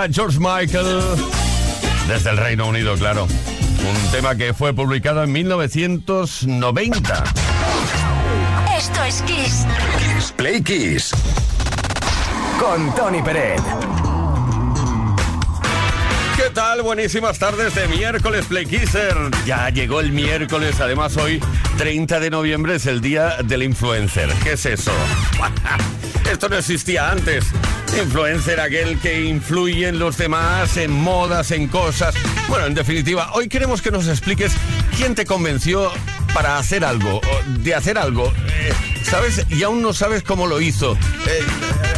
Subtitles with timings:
[0.00, 1.02] Está George Michael,
[2.08, 3.26] desde el Reino Unido, claro.
[3.26, 7.24] Un tema que fue publicado en 1990.
[8.78, 9.66] Esto es Kiss.
[9.98, 11.10] Kiss Play Kiss.
[12.58, 13.60] Con Tony Peret.
[16.36, 16.80] ¿Qué tal?
[16.80, 19.14] Buenísimas tardes de miércoles, Play Kisser.
[19.44, 21.42] Ya llegó el miércoles, además hoy,
[21.76, 24.30] 30 de noviembre, es el día del influencer.
[24.42, 24.92] ¿Qué es eso?
[26.32, 27.44] Esto no existía antes.
[27.98, 32.14] Influencer, aquel que influye en los demás, en modas, en cosas.
[32.48, 34.52] Bueno, en definitiva, hoy queremos que nos expliques
[34.96, 35.90] quién te convenció
[36.32, 37.20] para hacer algo,
[37.58, 38.72] de hacer algo, eh,
[39.02, 39.44] ¿sabes?
[39.50, 40.94] Y aún no sabes cómo lo hizo.
[41.26, 41.44] Eh,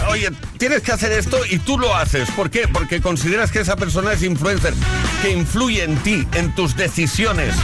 [0.09, 2.31] oye, tienes que hacer esto y tú lo haces.
[2.31, 2.67] ¿Por qué?
[2.69, 4.75] Porque consideras que esa persona es influencer,
[5.21, 7.55] que influye en ti, en tus decisiones.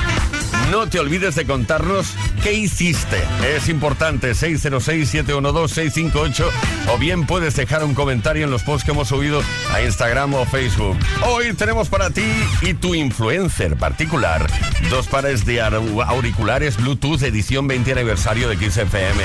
[0.71, 3.17] No te olvides de contarnos qué hiciste.
[3.57, 6.45] Es importante, 606-712-658
[6.93, 9.41] o bien puedes dejar un comentario en los posts que hemos subido
[9.73, 10.99] a Instagram o Facebook.
[11.27, 12.31] Hoy tenemos para ti
[12.61, 14.47] y tu influencer particular
[14.91, 19.23] dos pares de auriculares Bluetooth edición 20 aniversario de XFM.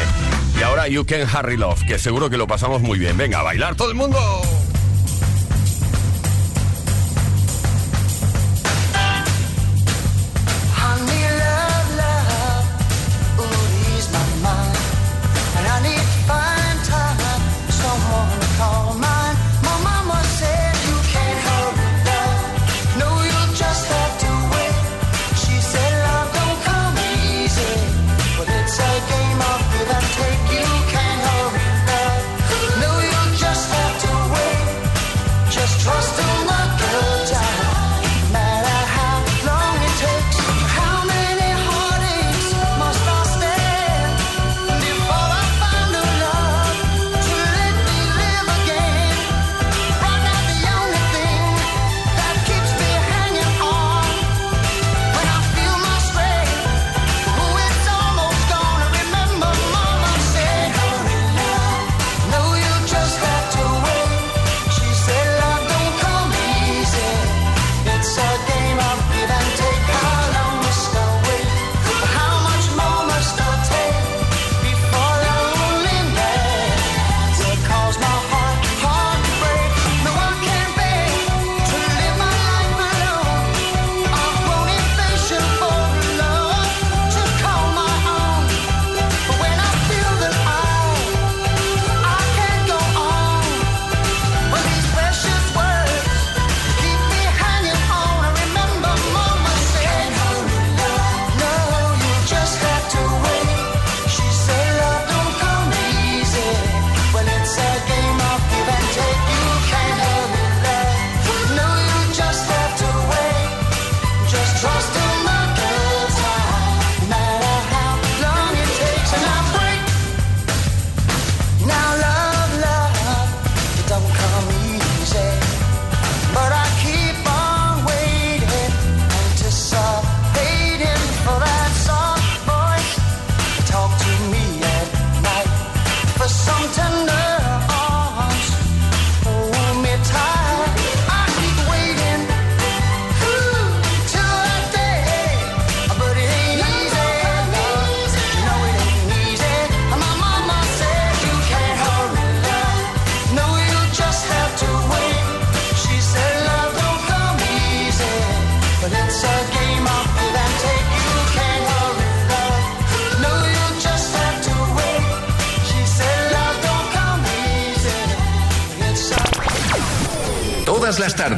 [0.57, 3.17] Y ahora You Can Harry Love, que seguro que lo pasamos muy bien.
[3.17, 4.17] Venga, a bailar todo el mundo.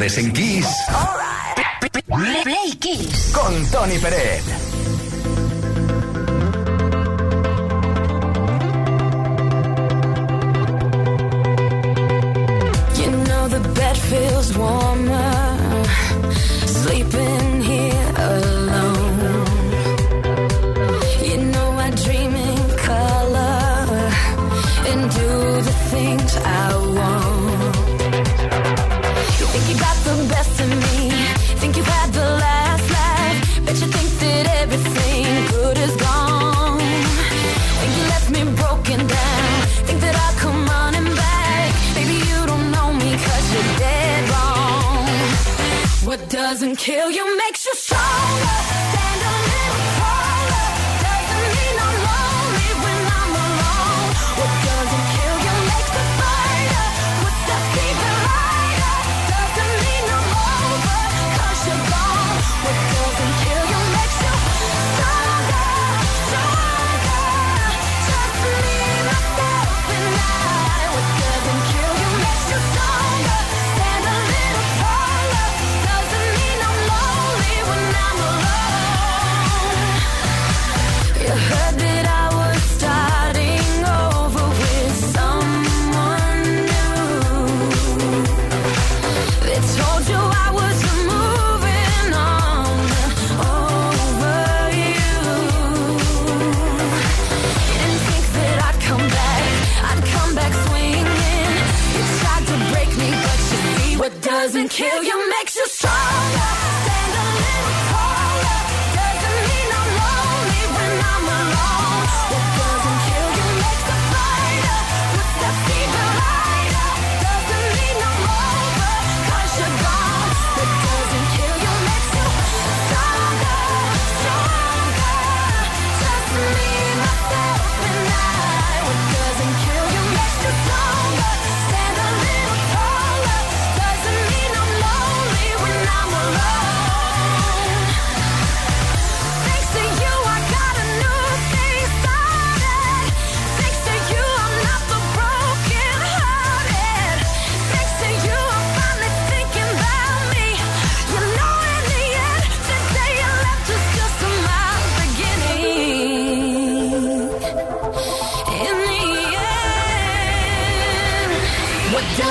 [0.05, 0.84] Tardes en Kiss.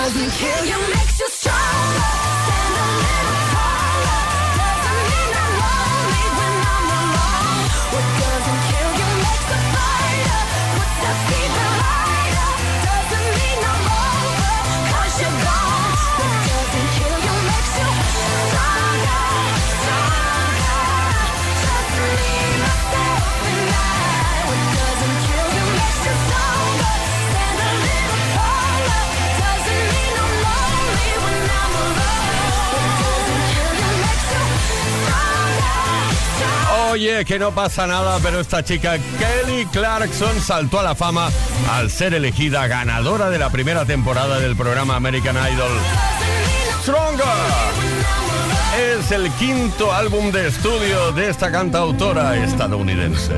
[0.04, 0.93] Doesn't kill you
[36.94, 41.28] Oye, que no pasa nada, pero esta chica Kelly Clarkson saltó a la fama
[41.72, 45.72] al ser elegida ganadora de la primera temporada del programa American Idol.
[46.82, 47.26] Stronger
[48.78, 53.34] es el quinto álbum de estudio de esta cantautora estadounidense.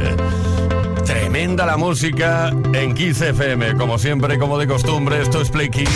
[1.07, 5.89] Tremenda la música en Kiss FM, como siempre, como de costumbre, esto es Play Kiss.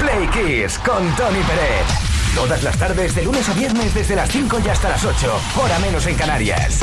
[0.00, 1.99] Play Kiss con Tony Pérez.
[2.34, 5.40] Todas las tardes, de lunes a viernes, desde las 5 y hasta las 8.
[5.62, 6.80] Hora menos en Canarias.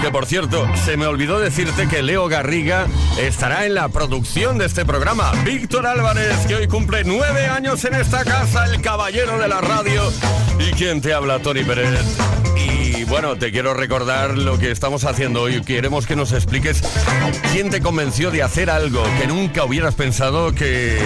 [0.00, 2.86] Que por cierto, se me olvidó decirte que Leo Garriga
[3.18, 5.32] estará en la producción de este programa.
[5.44, 10.02] Víctor Álvarez, que hoy cumple nueve años en esta casa, el caballero de la radio.
[10.58, 12.04] Y quien te habla, Tony Pérez.
[13.08, 15.62] Bueno, te quiero recordar lo que estamos haciendo hoy.
[15.62, 16.82] Queremos que nos expliques
[17.52, 20.98] quién te convenció de hacer algo que nunca hubieras pensado que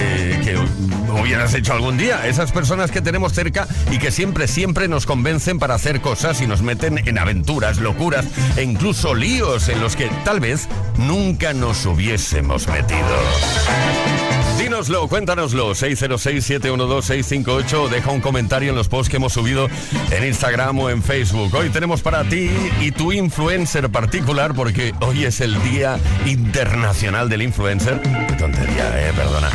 [1.20, 2.26] hubieras hecho algún día.
[2.26, 6.46] Esas personas que tenemos cerca y que siempre, siempre nos convencen para hacer cosas y
[6.46, 8.26] nos meten en aventuras, locuras
[8.56, 14.39] e incluso líos en los que tal vez nunca nos hubiésemos metido.
[14.60, 19.68] Dínoslo, cuéntanoslo, 606-712-658 o deja un comentario en los posts que hemos subido
[20.10, 21.54] en Instagram o en Facebook.
[21.54, 27.40] Hoy tenemos para ti y tu influencer particular, porque hoy es el Día Internacional del
[27.40, 28.02] Influencer.
[28.02, 29.48] Qué tontería, eh, perdona.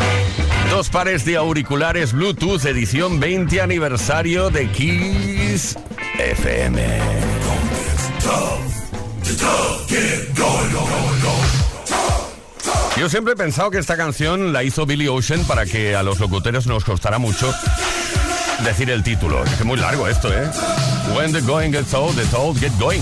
[0.71, 5.77] Dos pares de auriculares Bluetooth, edición 20 aniversario de Kiss
[6.17, 6.81] FM.
[12.97, 16.19] Yo siempre he pensado que esta canción la hizo Billy Ocean para que a los
[16.19, 17.53] locutores nos costara mucho
[18.63, 19.43] decir el título.
[19.43, 20.49] Es que muy largo esto, ¿eh?
[21.13, 23.01] When the going gets old, the old get going.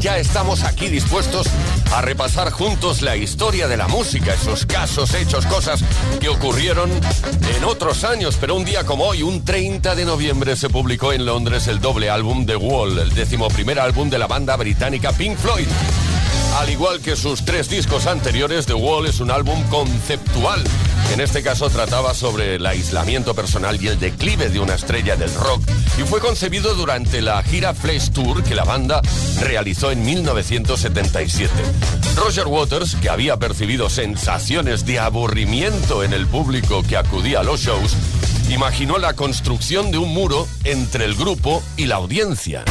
[0.00, 1.48] Ya estamos aquí dispuestos
[1.92, 5.80] a repasar juntos la historia de la música, esos casos, hechos, cosas
[6.20, 6.88] que ocurrieron
[7.56, 11.26] en otros años, pero un día como hoy, un 30 de noviembre, se publicó en
[11.26, 15.36] Londres el doble álbum The Wall, el décimo primer álbum de la banda británica Pink
[15.36, 15.66] Floyd.
[16.58, 20.62] Al igual que sus tres discos anteriores, The Wall es un álbum conceptual
[21.12, 25.34] en este caso trataba sobre el aislamiento personal y el declive de una estrella del
[25.34, 25.62] rock
[25.98, 29.00] y fue concebido durante la gira Flash Tour que la banda
[29.40, 31.50] realizó en 1977.
[32.16, 37.60] Roger Waters, que había percibido sensaciones de aburrimiento en el público que acudía a los
[37.60, 37.96] shows,
[38.48, 42.64] imaginó la construcción de un muro entre el grupo y la audiencia.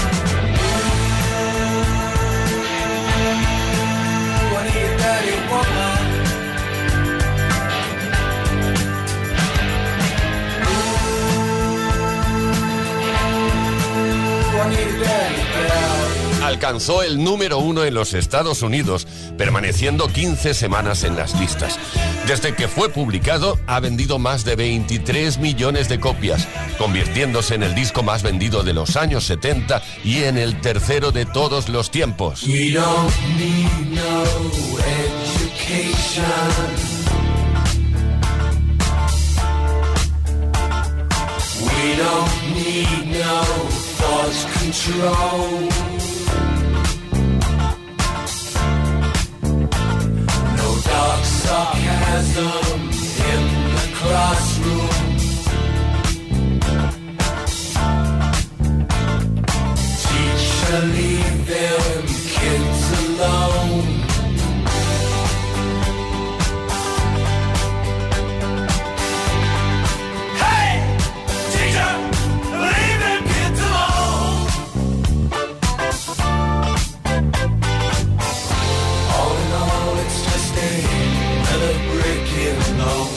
[16.47, 19.06] Alcanzó el número uno en los Estados Unidos,
[19.38, 21.77] permaneciendo 15 semanas en las listas.
[22.25, 27.75] Desde que fue publicado, ha vendido más de 23 millones de copias, convirtiéndose en el
[27.75, 32.43] disco más vendido de los años 70 y en el tercero de todos los tiempos.
[50.88, 52.80] Dark sarcasm
[53.32, 53.43] in
[53.76, 55.08] the classroom.
[60.04, 61.96] Teacher, leave them
[82.78, 83.16] No.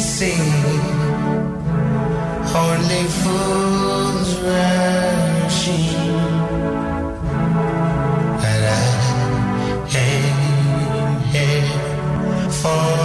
[0.00, 0.38] sing.
[2.64, 5.94] Only fools rushing.
[8.50, 8.86] And I
[9.96, 11.68] am here
[12.60, 13.03] for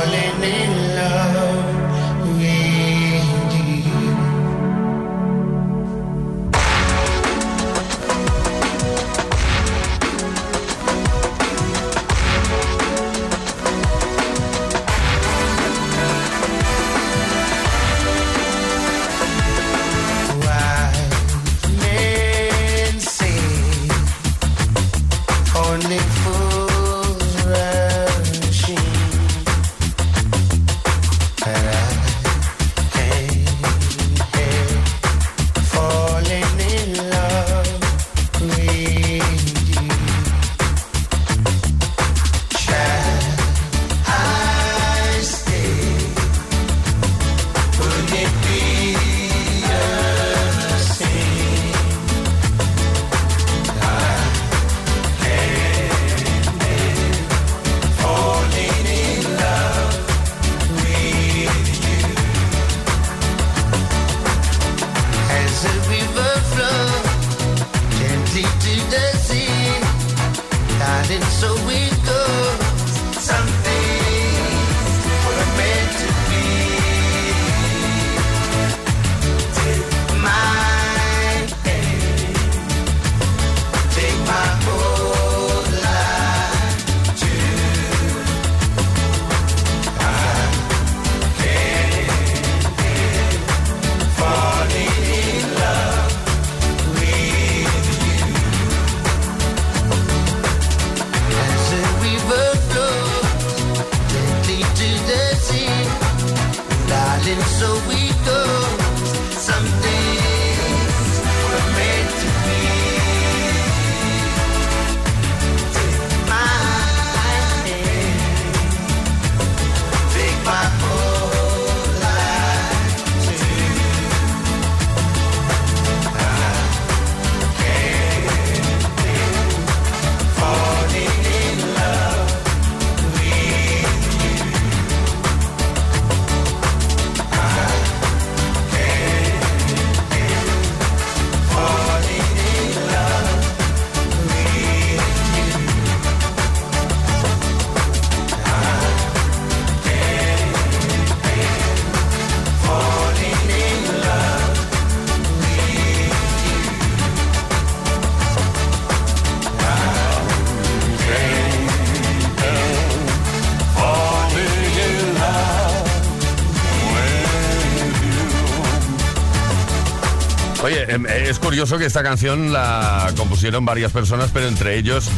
[170.64, 175.10] Oye, em, es curioso que esta canción la compusieron varias personas, pero entre ellos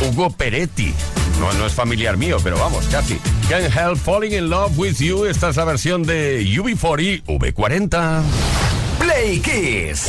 [0.00, 0.94] Hugo Peretti.
[1.40, 3.18] No, no es familiar mío, pero vamos, casi.
[3.48, 5.24] Can't Help Falling in Love with You.
[5.24, 8.22] Esta es la versión de UB40 V40.
[8.98, 10.08] Play Kiss.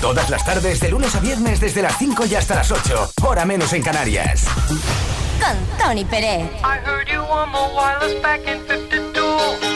[0.00, 3.12] Todas las tardes, de lunes a viernes, desde las 5 y hasta las 8.
[3.22, 4.46] Hora menos en Canarias.
[4.68, 6.50] Con Tony Pérez.
[6.64, 9.71] I heard you on the wireless back in 52.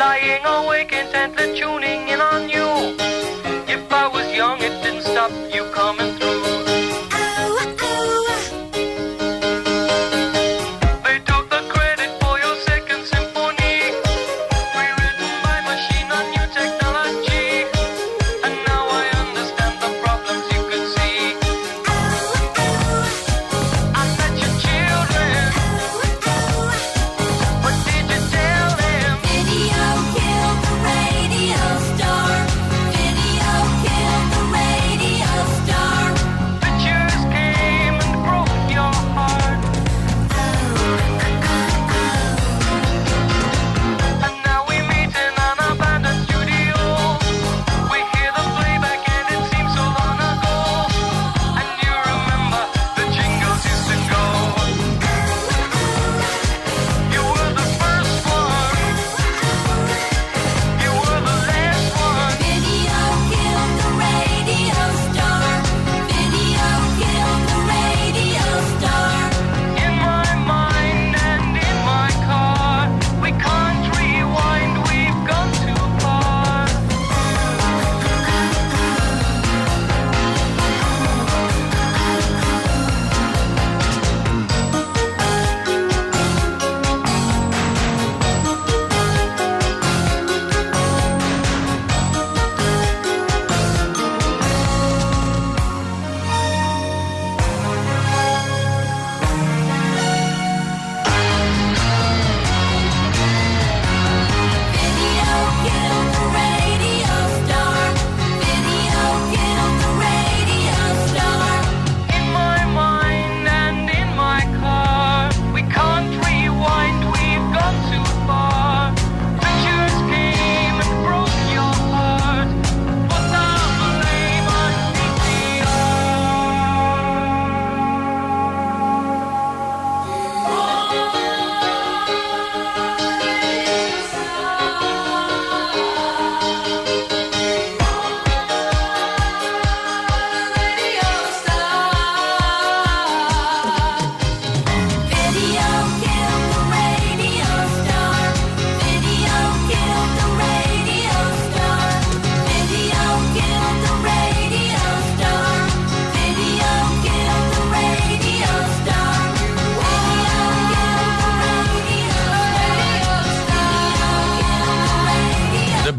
[0.00, 2.96] Lying awake intently tuning in on you.
[3.68, 5.59] If I was young, it didn't stop you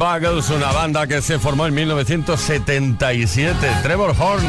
[0.02, 3.56] Buggles, una banda que se formó en 1977.
[3.84, 4.44] Trevor Horn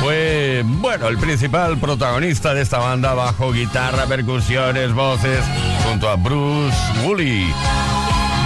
[0.00, 5.38] fue, bueno, el principal protagonista de esta banda bajo guitarra, percusiones, voces,
[5.84, 7.46] junto a Bruce Woolley.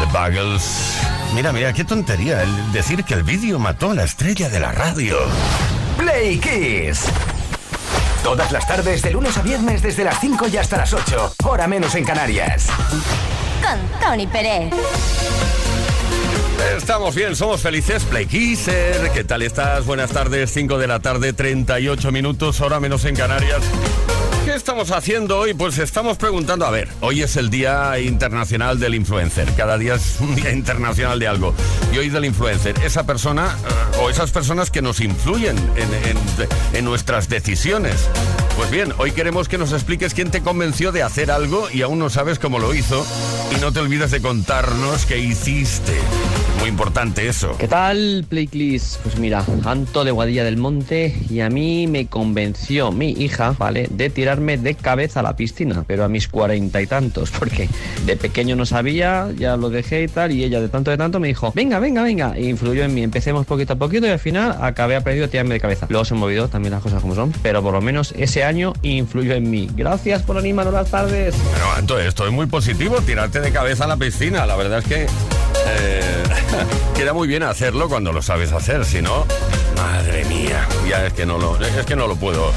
[0.00, 0.98] The Buggles.
[1.34, 4.72] Mira, mira, qué tontería el decir que el vídeo mató a la estrella de la
[4.72, 5.16] radio.
[5.96, 7.06] Play Kiss.
[8.22, 11.36] Todas las tardes, de lunes a viernes, desde las 5 y hasta las 8.
[11.44, 12.66] Hora menos en Canarias.
[13.62, 14.70] Con Tony Pérez.
[16.76, 18.04] Estamos bien, somos felices.
[18.04, 19.84] Play Kisser, ¿qué tal estás?
[19.84, 23.62] Buenas tardes, 5 de la tarde, 38 minutos, hora menos en Canarias.
[24.44, 25.54] ¿Qué estamos haciendo hoy?
[25.54, 30.16] Pues estamos preguntando, a ver, hoy es el Día Internacional del Influencer, cada día es
[30.20, 31.54] un día internacional de algo,
[31.92, 33.56] y hoy del influencer, esa persona
[33.94, 38.08] eh, o esas personas que nos influyen en, en- en nuestras decisiones.
[38.56, 42.00] Pues bien, hoy queremos que nos expliques quién te convenció de hacer algo y aún
[42.00, 43.06] no sabes cómo lo hizo,
[43.56, 45.92] y no te olvides de contarnos qué hiciste.
[46.58, 47.56] Muy importante eso.
[47.58, 48.98] ¿Qué tal, Playlist?
[49.00, 53.88] Pues mira, Anto de Guadilla del Monte y a mí me convenció mi hija, ¿vale?,
[53.90, 54.10] de
[54.40, 57.68] de cabeza a la piscina, pero a mis cuarenta y tantos, porque
[58.06, 61.20] de pequeño no sabía, ya lo dejé y tal, y ella de tanto de tanto
[61.20, 63.02] me dijo, venga, venga, venga, e influyó en mí.
[63.02, 65.86] Empecemos poquito a poquito y al final acabé aprendiendo a tirarme de cabeza.
[65.88, 69.34] Luego se me también las cosas como son, pero por lo menos ese año influyó
[69.34, 69.68] en mí.
[69.74, 71.34] Gracias por animarnos las tardes.
[71.50, 74.46] Bueno, Anto, esto es muy positivo, tirarte de cabeza a la piscina.
[74.46, 75.06] La verdad es que
[75.66, 76.22] eh,
[76.96, 79.26] queda muy bien hacerlo cuando lo sabes hacer, si no,
[79.76, 82.52] madre mía, ya es que no lo, es que no lo puedo,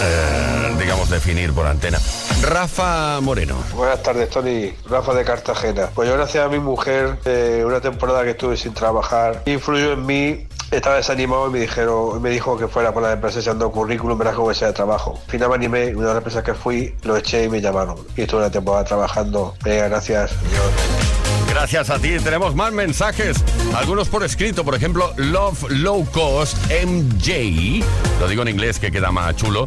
[0.00, 1.98] eh, digamos, definir por antena.
[2.42, 3.56] Rafa Moreno.
[3.74, 4.72] Buenas tardes, Tony.
[4.88, 5.88] Rafa de Cartagena.
[5.94, 10.06] Pues yo, gracias a mi mujer, eh, una temporada que estuve sin trabajar, influyó en
[10.06, 10.46] mí.
[10.70, 14.36] Estaba desanimado y me dijeron, me dijo que fuera por la empresa echando currículum, verás
[14.36, 15.18] cómo sea de trabajo.
[15.24, 17.96] Al final me animé, una de las empresas que fui, lo eché y me llamaron.
[18.16, 19.54] Y estuve una temporada trabajando.
[19.64, 20.30] Gracias.
[21.60, 22.16] Gracias a ti.
[22.24, 23.36] Tenemos más mensajes.
[23.74, 24.64] Algunos por escrito.
[24.64, 27.84] Por ejemplo, Love Low Cost MJ.
[28.18, 29.66] Lo digo en inglés que queda más chulo.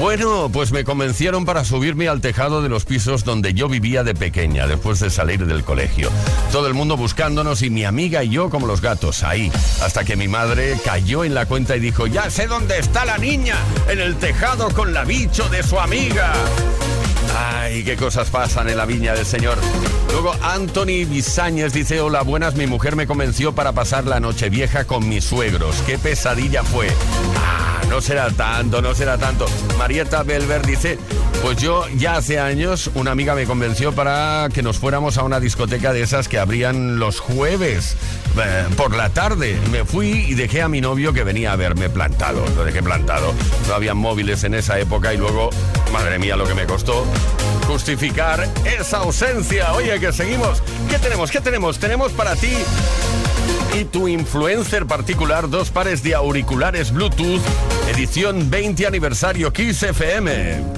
[0.00, 4.14] Bueno, pues me convencieron para subirme al tejado de los pisos donde yo vivía de
[4.14, 6.10] pequeña, después de salir del colegio.
[6.50, 9.52] Todo el mundo buscándonos y mi amiga y yo como los gatos, ahí.
[9.80, 13.16] Hasta que mi madre cayó en la cuenta y dijo, ya sé dónde está la
[13.16, 13.54] niña,
[13.88, 16.32] en el tejado con la bicho de su amiga.
[17.36, 19.58] Ay, qué cosas pasan en la viña del Señor.
[20.10, 24.84] Luego Anthony Bisáñez dice, hola, buenas, mi mujer me convenció para pasar la noche vieja
[24.84, 25.76] con mis suegros.
[25.86, 26.88] Qué pesadilla fue.
[27.36, 29.46] Ah, no será tanto, no será tanto.
[29.78, 30.98] Marieta Belver dice,
[31.42, 35.40] pues yo ya hace años una amiga me convenció para que nos fuéramos a una
[35.40, 37.96] discoteca de esas que abrían los jueves
[38.42, 39.58] eh, por la tarde.
[39.70, 42.44] Me fui y dejé a mi novio que venía a verme plantado.
[42.56, 43.32] Lo dejé plantado.
[43.68, 45.50] No había móviles en esa época y luego,
[45.92, 47.06] madre mía, lo que me costó
[47.66, 49.72] justificar esa ausencia.
[49.72, 50.62] Oye, que seguimos.
[50.90, 51.30] ¿Qué tenemos?
[51.30, 51.78] ¿Qué tenemos?
[51.78, 52.52] Tenemos para ti
[53.78, 57.42] y tu influencer particular dos pares de auriculares Bluetooth,
[57.94, 60.77] edición 20 aniversario Kiss FM.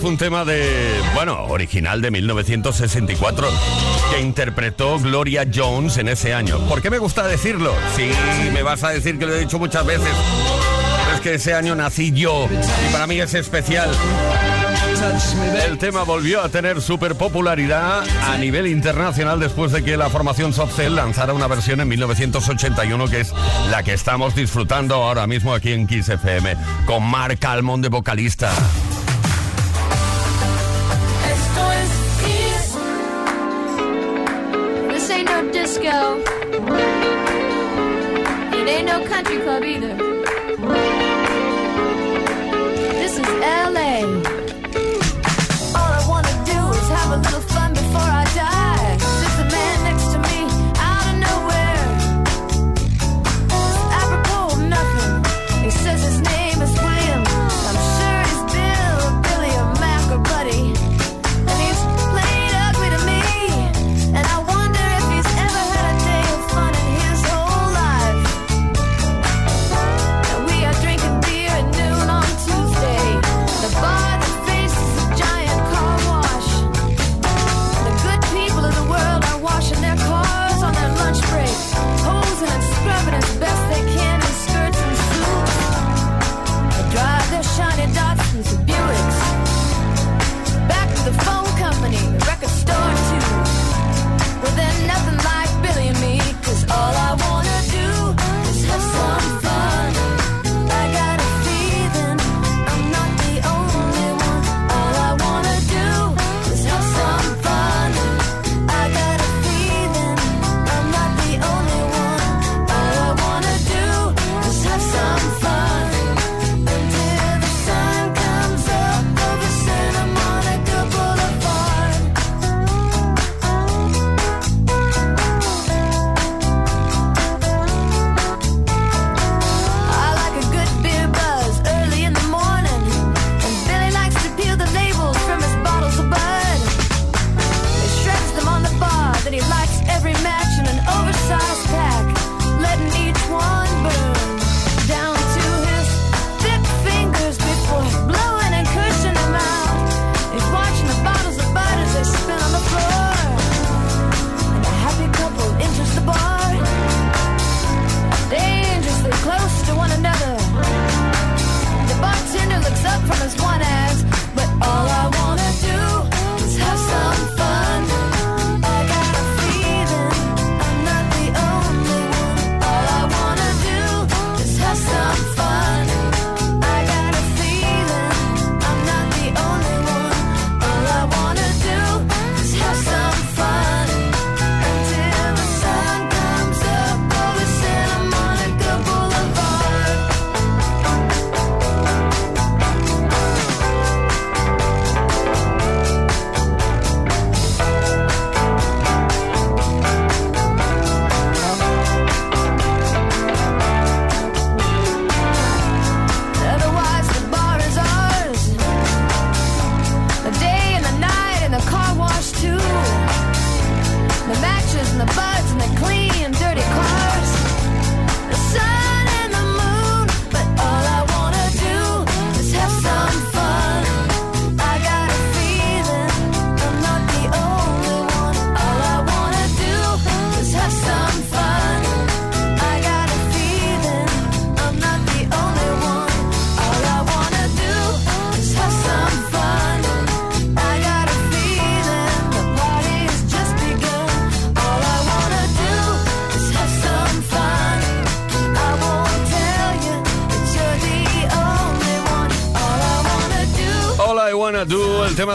[0.00, 3.48] fue un tema de, bueno, original de 1964
[4.10, 6.58] que interpretó Gloria Jones en ese año.
[6.68, 7.74] ¿Por qué me gusta decirlo?
[7.94, 8.10] Si
[8.50, 10.08] me vas a decir que lo he dicho muchas veces.
[11.14, 12.48] Es que ese año nací yo
[12.88, 13.90] y para mí es especial.
[15.66, 20.54] El tema volvió a tener super popularidad a nivel internacional después de que la formación
[20.54, 23.34] Soft Cell lanzara una versión en 1981 que es
[23.70, 28.50] la que estamos disfrutando ahora mismo aquí en Kiss FM con Mark Almond de vocalista.
[38.90, 40.09] no country club either.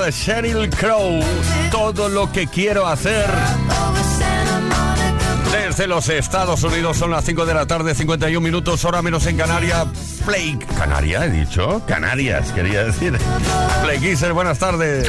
[0.05, 1.19] De Sheryl Crow,
[1.71, 3.25] todo lo que quiero hacer.
[5.51, 9.37] Desde los Estados Unidos son las 5 de la tarde, 51 minutos, hora menos en
[9.37, 9.87] Canarias.
[10.23, 10.59] Play.
[10.77, 11.81] ¿Canaria he dicho?
[11.87, 13.17] Canarias, quería decir.
[13.83, 15.07] Play Kisser, buenas tardes.